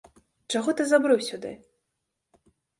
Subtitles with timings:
[0.53, 1.53] Чаго ты забрыў сюды?